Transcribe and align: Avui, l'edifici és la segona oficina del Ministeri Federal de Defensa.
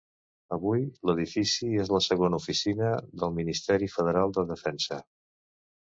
Avui, 0.55 0.79
l'edifici 1.09 1.69
és 1.83 1.91
la 1.95 2.01
segona 2.05 2.39
oficina 2.43 2.89
del 3.25 3.37
Ministeri 3.39 3.93
Federal 3.97 4.35
de 4.39 4.47
Defensa. 4.57 5.03